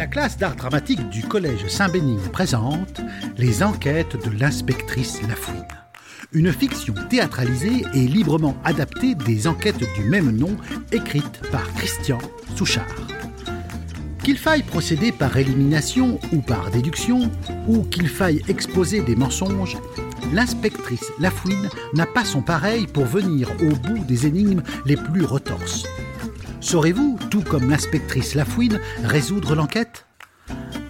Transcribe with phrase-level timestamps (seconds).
[0.00, 3.02] La classe d'art dramatique du collège Saint-Bénigne présente
[3.36, 5.68] Les enquêtes de l'inspectrice Lafouine.
[6.32, 10.56] Une fiction théâtralisée et librement adaptée des enquêtes du même nom
[10.90, 12.16] écrites par Christian
[12.56, 12.86] Souchard.
[14.24, 17.30] Qu'il faille procéder par élimination ou par déduction,
[17.68, 19.76] ou qu'il faille exposer des mensonges,
[20.32, 25.84] l'inspectrice Lafouine n'a pas son pareil pour venir au bout des énigmes les plus retorses.
[26.60, 30.04] Saurez-vous, tout comme l'inspectrice Lafouine, résoudre l'enquête?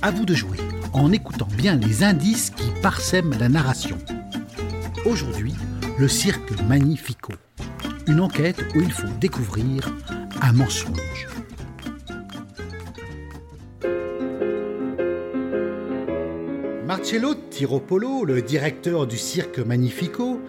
[0.03, 0.59] À vous de jouer,
[0.93, 3.97] en écoutant bien les indices qui parsèment la narration.
[5.07, 5.55] Aujourd'hui,
[5.99, 7.33] le cirque Magnifico.
[8.09, 9.95] Une enquête où il faut découvrir
[10.43, 11.29] un mensonge.
[16.85, 20.41] Marcello Tiropolo, le directeur du cirque Magnifico,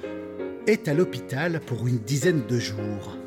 [0.66, 3.20] est à l'hôpital pour une dizaine de jours.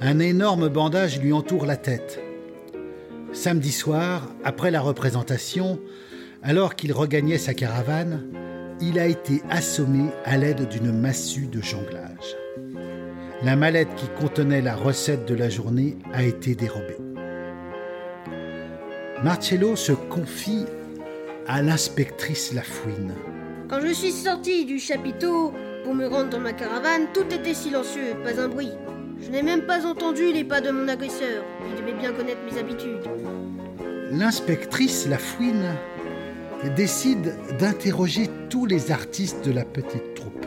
[0.00, 2.20] Un énorme bandage lui entoure la tête.
[3.32, 5.80] Samedi soir, après la représentation,
[6.42, 8.22] alors qu'il regagnait sa caravane,
[8.80, 12.36] il a été assommé à l'aide d'une massue de jonglage.
[13.42, 16.98] La mallette qui contenait la recette de la journée a été dérobée.
[19.24, 20.66] Marcello se confie
[21.46, 23.14] à l'inspectrice Lafouine.
[23.68, 25.54] Quand je suis sorti du chapiteau
[25.84, 28.72] pour me rendre dans ma caravane, tout était silencieux, pas un bruit.
[29.26, 31.42] Je n'ai même pas entendu les pas de mon agresseur.
[31.68, 33.00] Il devait bien connaître mes habitudes.
[34.12, 35.74] L'inspectrice Lafouine
[36.76, 40.46] décide d'interroger tous les artistes de la petite troupe.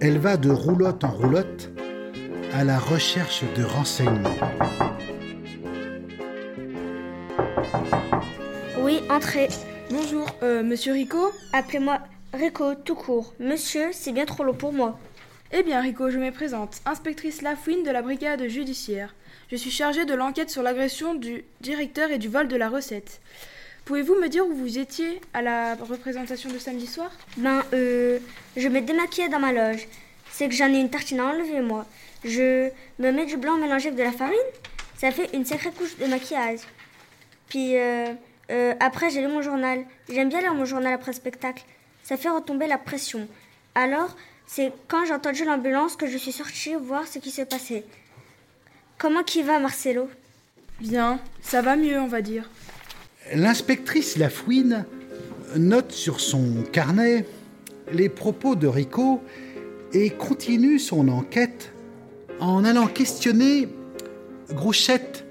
[0.00, 1.72] Elle va de roulotte en roulotte
[2.54, 4.30] à la recherche de renseignements.
[8.80, 9.48] Oui, entrez.
[9.90, 11.32] Bonjour, euh, monsieur Rico?
[11.52, 11.98] Appelez-moi
[12.32, 13.34] Rico tout court.
[13.38, 14.98] Monsieur, c'est bien trop long pour moi.
[15.52, 19.14] Eh bien, Rico, je me présente, inspectrice Lafouine de la brigade judiciaire.
[19.50, 23.20] Je suis chargée de l'enquête sur l'agression du directeur et du vol de la recette.
[23.84, 27.10] Pouvez-vous me dire où vous étiez à la représentation de samedi soir?
[27.36, 28.18] Ben, euh,
[28.56, 29.86] je me démaquillais dans ma loge.
[30.32, 31.86] C'est que j'en ai une tartine à enlever, moi.
[32.24, 34.34] Je me mets du blanc mélangé avec de la farine.
[34.96, 36.60] Ça fait une sacrée couche de maquillage.
[37.48, 38.06] Puis, euh,
[38.50, 39.84] euh, après, j'ai lu mon journal.
[40.08, 41.62] J'aime bien lire mon journal après le spectacle.
[42.02, 43.28] Ça fait retomber la pression.
[43.74, 44.16] Alors,
[44.46, 47.84] c'est quand j'ai entendu l'ambulance que je suis sortie voir ce qui s'est passé.
[48.98, 50.08] Comment qui va, Marcelo?
[50.80, 52.48] Bien, ça va mieux, on va dire.
[53.32, 54.84] L'inspectrice Lafouine
[55.56, 57.26] note sur son carnet
[57.92, 59.22] les propos de Rico
[59.92, 61.72] et continue son enquête
[62.40, 63.68] en allant questionner
[64.50, 65.24] Grouchette,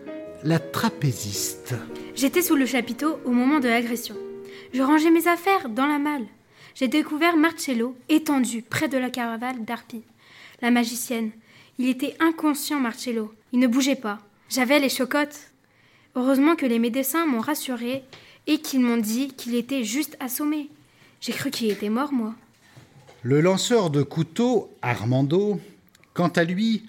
[0.44, 1.76] la trapéziste.
[2.16, 4.16] J'étais sous le chapiteau au moment de l'agression.
[4.74, 6.26] Je rangeais mes affaires dans la malle.
[6.76, 10.02] J'ai découvert Marcello étendu près de la caravane d'Arpi,
[10.62, 11.32] la magicienne.
[11.78, 13.34] Il était inconscient, Marcello.
[13.52, 14.20] Il ne bougeait pas.
[14.50, 15.52] J'avais les chocottes.
[16.16, 18.04] Heureusement que les médecins m'ont rassuré
[18.48, 20.70] et qu'ils m'ont dit qu'il était juste assommé.
[21.22, 22.36] J'ai cru qu'il était mort, moi.
[23.22, 25.60] Le lanceur de couteau, Armando,
[26.14, 26.84] quant à lui,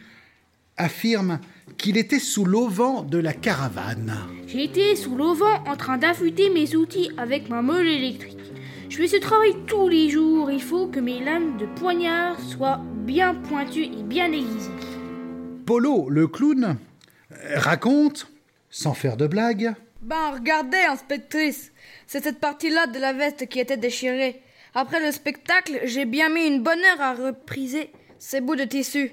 [0.76, 1.38] affirme
[1.78, 4.16] qu'il était sous l'auvent de la caravane.
[4.46, 8.43] J'étais sous l'auvent en train d'affûter mes outils avec ma meule électrique.
[8.94, 10.52] Je fais ce travail tous les jours.
[10.52, 14.70] Il faut que mes lames de poignard soient bien pointues et bien aiguisées.
[15.66, 16.76] Polo, le clown,
[17.56, 18.28] raconte,
[18.70, 21.72] sans faire de blague, Ben, regardez, inspectrice.
[22.06, 24.40] C'est cette partie-là de la veste qui était déchirée.
[24.76, 27.90] Après le spectacle, j'ai bien mis une bonne heure à repriser
[28.20, 29.10] ces bouts de tissu.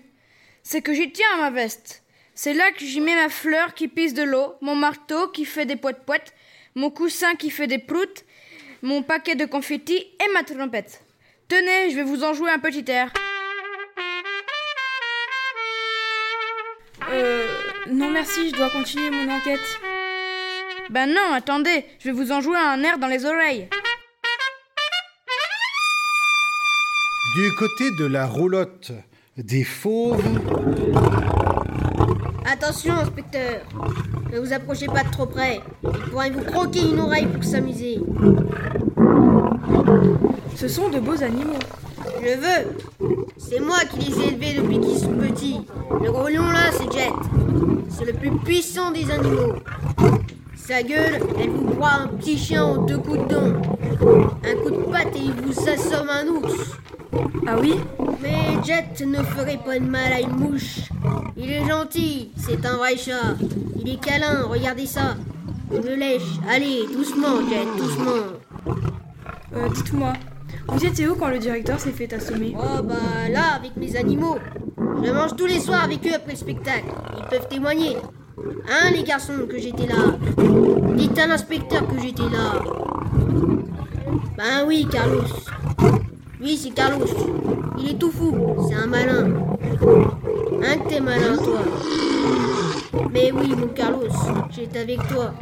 [0.61, 2.03] C'est que j'y tiens à ma veste.
[2.35, 5.65] C'est là que j'y mets ma fleur qui pisse de l'eau, mon marteau qui fait
[5.65, 6.35] des poètes-poètes,
[6.75, 8.25] mon coussin qui fait des proutes,
[8.81, 11.03] mon paquet de confettis et ma trompette.
[11.47, 13.11] Tenez, je vais vous en jouer un petit air.
[17.09, 17.47] Euh.
[17.89, 19.79] Non, merci, je dois continuer mon enquête.
[20.89, 23.67] Ben non, attendez, je vais vous en jouer un air dans les oreilles.
[27.33, 28.91] du côté de la roulotte
[29.37, 30.21] des fauves,
[32.51, 33.61] Attention, inspecteur.
[34.33, 35.61] Ne vous approchez pas de trop près.
[35.83, 38.01] Il pourrait vous croquer une oreille pour s'amuser.
[40.57, 41.59] Ce sont de beaux animaux.
[42.21, 43.15] Je veux.
[43.37, 45.61] C'est moi qui les ai élevés depuis qu'ils sont petits.
[46.03, 47.13] Le gros lion là, c'est Jet.
[47.89, 49.53] C'est le plus puissant des animaux.
[50.57, 53.61] Sa gueule, elle vous broie un petit chien en deux coups de dent.
[54.43, 56.75] Un coup de patte et il vous assomme un ours.
[57.47, 57.75] Ah oui?
[58.21, 60.81] Mais Jet ne ferait pas de mal à une mouche.
[61.37, 63.35] Il est gentil, c'est un vrai chat.
[63.79, 65.15] Il est câlin, regardez ça.
[65.73, 66.21] Il me lèche.
[66.49, 68.37] Allez, doucement, Jet, doucement.
[69.55, 70.13] Euh, dites-moi,
[70.67, 74.37] vous étiez où quand le directeur s'est fait assommer Oh bah là, avec mes animaux.
[75.03, 76.85] Je mange tous les soirs avec eux après le spectacle.
[77.17, 77.97] Ils peuvent témoigner.
[78.69, 80.17] Hein, les garçons, que j'étais là?
[80.95, 82.61] Dites à l'inspecteur que j'étais là.
[84.37, 85.23] Ben oui, Carlos.
[86.41, 87.05] Oui, c'est Carlos.
[87.77, 88.35] Il est tout fou.
[88.67, 89.29] C'est un malin.
[90.63, 91.59] Hein, que t'es malin, toi
[93.11, 94.07] Mais oui, mon Carlos,
[94.51, 95.33] j'étais avec toi.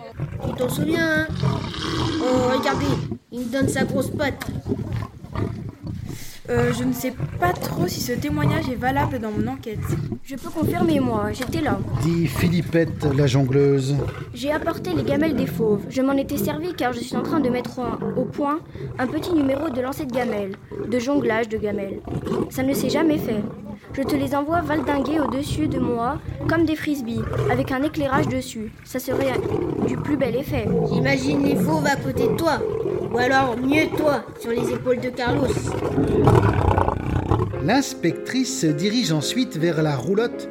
[0.46, 1.28] Tu t'en souviens, hein?
[2.22, 2.86] Oh, regardez,
[3.32, 4.46] il me donne sa grosse patte.
[6.50, 9.78] Euh, je ne sais pas trop si ce témoignage est valable dans mon enquête.
[10.24, 11.78] Je peux confirmer, moi, j'étais là.
[12.02, 13.96] Dit Philippette, la jongleuse.
[14.34, 15.84] J'ai apporté les gamelles des fauves.
[15.90, 18.62] Je m'en étais servi car je suis en train de mettre un- au point
[18.98, 20.56] un petit numéro de lancer de gamelles,
[20.90, 22.00] de jonglage de gamelles.
[22.50, 23.44] Ça ne s'est jamais fait.
[23.94, 27.22] Je te les envoie valdinguer au-dessus de moi comme des frisbees,
[27.52, 28.72] avec un éclairage dessus.
[28.84, 29.34] Ça serait
[29.88, 30.68] du plus bel effet.
[30.92, 32.60] J'imagine les fauves à côté de toi.
[33.12, 35.48] Ou alors, mieux toi, sur les épaules de Carlos.
[37.64, 40.48] L'inspectrice se dirige ensuite vers la roulotte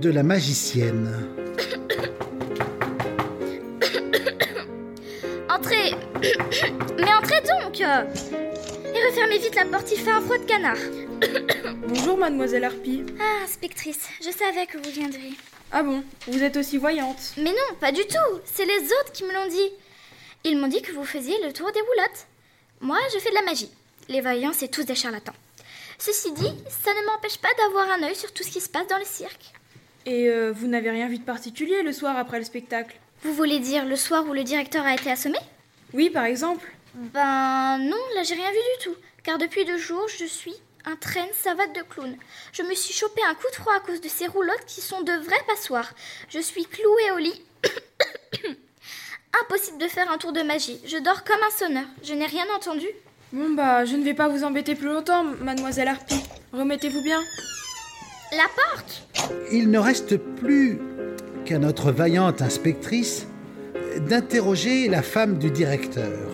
[0.00, 1.10] de la magicienne.
[5.48, 5.94] Entrez
[6.98, 10.76] Mais entrez donc Et refermez vite la porte, il fait un froid de canard.
[11.84, 13.04] Bonjour, mademoiselle Harpy.
[13.20, 15.34] Ah, inspectrice, je savais que vous viendriez.
[15.72, 17.32] Ah bon, vous êtes aussi voyante.
[17.36, 18.40] Mais non, pas du tout.
[18.44, 19.70] C'est les autres qui me l'ont dit.
[20.44, 22.26] Ils m'ont dit que vous faisiez le tour des roulottes.
[22.80, 23.70] Moi, je fais de la magie.
[24.08, 25.34] Les voyants, c'est tous des charlatans.
[25.98, 28.86] Ceci dit, ça ne m'empêche pas d'avoir un œil sur tout ce qui se passe
[28.86, 29.52] dans le cirque.
[30.06, 32.96] Et euh, vous n'avez rien vu de particulier le soir après le spectacle?
[33.22, 35.38] Vous voulez dire le soir où le directeur a été assommé?
[35.92, 36.68] Oui, par exemple.
[36.94, 38.96] Ben non, là j'ai rien vu du tout.
[39.22, 42.16] Car depuis deux jours, je suis un traîne savate de clown.
[42.52, 45.02] Je me suis chopé un coup de froid à cause de ces roulottes qui sont
[45.02, 45.92] de vraies passoires.
[46.28, 47.42] Je suis clouée au lit.
[49.42, 50.80] Impossible de faire un tour de magie.
[50.84, 51.86] Je dors comme un sonneur.
[52.02, 52.86] Je n'ai rien entendu.
[53.32, 56.22] Bon bah, je ne vais pas vous embêter plus longtemps, mademoiselle Harpy.
[56.52, 57.20] Remettez-vous bien.
[58.32, 59.06] La porte
[59.50, 60.78] Il ne reste plus
[61.44, 63.26] qu'à notre vaillante inspectrice
[64.08, 66.30] d'interroger la femme du directeur,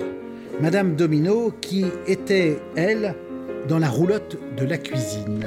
[0.61, 3.15] Madame Domino, qui était, elle,
[3.69, 5.47] dans la roulotte de la cuisine.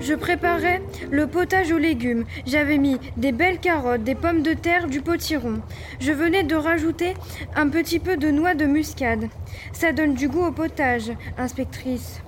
[0.00, 2.24] Je préparais le potage aux légumes.
[2.46, 5.60] J'avais mis des belles carottes, des pommes de terre, du potiron.
[6.00, 7.14] Je venais de rajouter
[7.54, 9.28] un petit peu de noix de muscade.
[9.72, 12.20] Ça donne du goût au potage, inspectrice.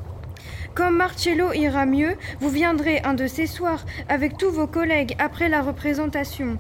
[0.75, 5.49] Quand Marcello ira mieux, vous viendrez un de ces soirs avec tous vos collègues après
[5.49, 6.59] la représentation.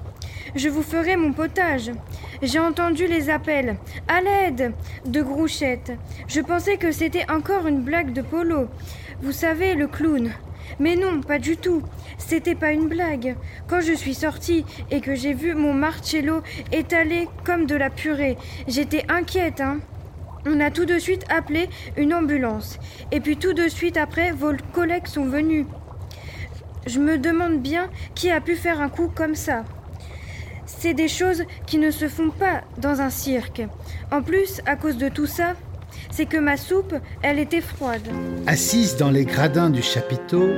[0.55, 1.91] Je vous ferai mon potage.
[2.43, 3.77] J'ai entendu les appels
[4.09, 4.73] à l'aide
[5.05, 5.93] de Grouchette.
[6.27, 8.69] Je pensais que c'était encore une blague de Polo.
[9.21, 10.31] Vous savez, le clown.
[10.79, 11.83] Mais non, pas du tout.
[12.19, 13.37] C'était pas une blague.
[13.67, 16.43] Quand je suis sortie et que j'ai vu mon Marcello
[16.73, 18.37] étalé comme de la purée,
[18.67, 19.79] j'étais inquiète, hein.
[20.47, 22.79] On a tout de suite appelé une ambulance.
[23.12, 25.67] Et puis tout de suite après, vos collègues sont venus.
[26.87, 29.65] Je me demande bien qui a pu faire un coup comme ça.
[30.69, 33.62] C'est des choses qui ne se font pas dans un cirque.
[34.12, 35.55] En plus, à cause de tout ça,
[36.11, 38.06] c'est que ma soupe, elle était froide.
[38.47, 40.50] Assise dans les gradins du chapiteau,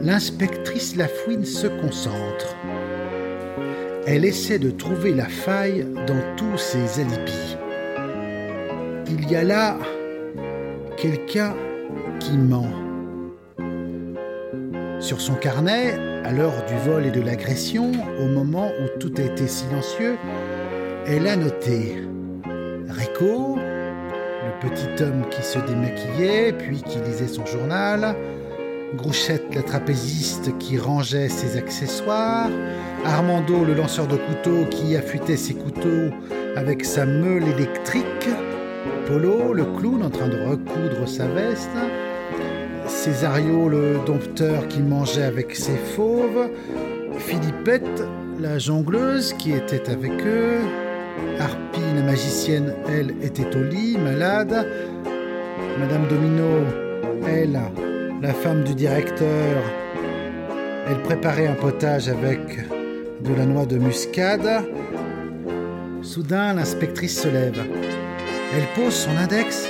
[0.00, 2.56] l'inspectrice Lafouine se concentre.
[4.06, 7.56] Elle essaie de trouver la faille dans tous ses alibis.
[9.08, 9.76] Il y a là
[10.96, 11.54] quelqu'un
[12.20, 12.70] qui ment.
[14.98, 19.46] Sur son carnet, à l'heure du vol et de l'agression, au moment où tout était
[19.46, 20.16] silencieux,
[21.06, 22.02] elle a noté.
[22.88, 28.16] Rico, le petit homme qui se démaquillait puis qui lisait son journal,
[28.96, 32.50] Grouchette la trapéziste qui rangeait ses accessoires,
[33.04, 36.10] Armando le lanceur de couteaux qui affûtait ses couteaux
[36.56, 38.28] avec sa meule électrique,
[39.06, 41.70] Polo le clown en train de recoudre sa veste,
[43.06, 46.50] Césario le dompteur qui mangeait avec ses fauves,
[47.18, 48.02] Philippette
[48.40, 50.58] la jongleuse qui était avec eux,
[51.38, 54.66] Harpy la magicienne, elle, était au lit, malade,
[55.78, 56.64] Madame Domino,
[57.28, 57.60] elle,
[58.20, 59.62] la femme du directeur,
[60.88, 62.40] elle préparait un potage avec
[63.20, 64.64] de la noix de muscade.
[66.02, 67.62] Soudain, l'inspectrice se lève.
[68.52, 69.68] Elle pose son index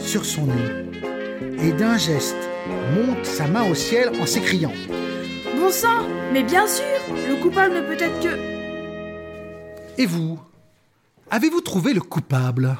[0.00, 0.89] sur son nez
[1.62, 2.36] et d'un geste
[2.94, 4.72] monte sa main au ciel en s'écriant
[5.58, 6.84] Bon sang Mais bien sûr
[7.28, 10.00] Le coupable ne peut être que...
[10.00, 10.40] Et vous
[11.30, 12.76] Avez-vous trouvé le coupable?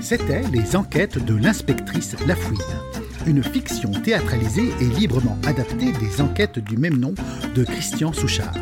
[0.00, 2.58] C'était les enquêtes de l'inspectrice Lafouine,
[3.26, 7.14] une fiction théâtralisée et librement adaptée des enquêtes du même nom
[7.54, 8.54] de Christian Souchard.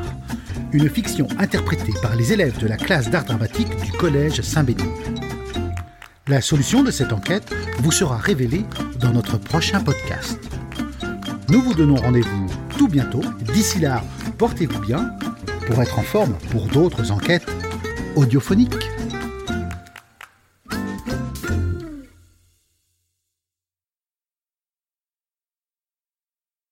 [0.73, 5.24] Une fiction interprétée par les élèves de la classe d'art dramatique du collège Saint-Bénigne.
[6.27, 8.65] La solution de cette enquête vous sera révélée
[8.99, 10.39] dans notre prochain podcast.
[11.51, 12.47] Nous vous donnons rendez-vous
[12.79, 13.21] tout bientôt.
[13.53, 14.03] D'ici là,
[14.39, 15.11] portez-vous bien
[15.67, 17.47] pour être en forme pour d'autres enquêtes
[18.17, 18.94] audiophoniques.